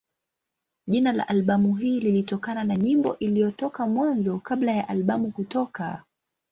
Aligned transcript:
Jina 0.87 1.11
la 1.13 1.27
albamu 1.27 1.75
hii 1.75 1.99
lilitokana 1.99 2.63
na 2.63 2.75
nyimbo 2.75 3.17
iliyotoka 3.17 3.87
Mwanzo 3.87 4.39
kabla 4.39 4.71
ya 4.71 4.87
albamu 4.89 5.31
kutoka. 5.31 6.03